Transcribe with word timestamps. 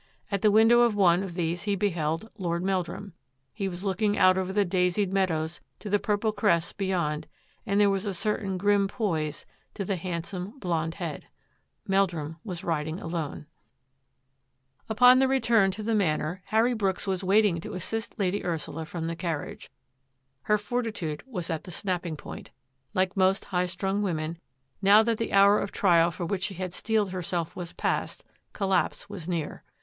At 0.31 0.41
the 0.41 0.49
window 0.49 0.79
of 0.79 0.95
one 0.95 1.21
of 1.21 1.35
these 1.35 1.65
he 1.65 1.75
beheld 1.75 2.27
Lord 2.35 2.63
Meldrum. 2.63 3.13
He 3.53 3.67
was 3.69 3.85
looking 3.85 4.17
out 4.17 4.35
over 4.35 4.51
the 4.51 4.65
daisied 4.65 5.13
meadows 5.13 5.61
to 5.77 5.91
the 5.91 5.99
purple 5.99 6.31
crests 6.31 6.73
beyond 6.73 7.27
and 7.67 7.79
there 7.79 7.89
was 7.91 8.07
a 8.07 8.13
certain 8.15 8.57
grim 8.57 8.87
poise 8.87 9.45
to 9.75 9.85
the 9.85 9.97
hand 9.97 10.25
some, 10.25 10.57
blond 10.57 10.95
head. 10.95 11.25
Meldrum 11.87 12.37
was 12.43 12.63
riding 12.63 12.99
alone. 12.99 13.45
RETURN 14.89 14.89
OF 14.89 14.89
ROBERT 14.89 14.97
SYLVESTER 14.97 14.97
115 14.97 14.97
Upon 14.97 15.19
the 15.19 15.27
return 15.27 15.69
to 15.69 15.83
the 15.83 15.93
Manor 15.93 16.41
Harry 16.45 16.73
Brooks 16.73 17.05
was 17.05 17.23
waiting 17.23 17.61
to 17.61 17.73
assist 17.73 18.17
Lady 18.17 18.43
Ursula 18.43 18.85
from 18.87 19.05
the 19.05 19.15
car 19.15 19.45
riage. 19.45 19.69
Her 20.41 20.57
fortitude 20.57 21.21
was 21.27 21.51
at 21.51 21.65
the 21.65 21.69
snapping 21.69 22.17
point. 22.17 22.49
Like 22.95 23.15
most 23.15 23.45
high 23.45 23.67
strung 23.67 24.01
women, 24.01 24.39
now 24.81 25.03
that 25.03 25.19
the 25.19 25.31
hour 25.31 25.59
of 25.59 25.71
trial 25.71 26.09
for 26.09 26.25
which 26.25 26.41
she 26.45 26.55
had 26.55 26.73
steeled 26.73 27.11
herself 27.11 27.55
was 27.55 27.73
past, 27.73 28.23
collapse 28.51 29.07
was 29.07 29.29
near. 29.29 29.63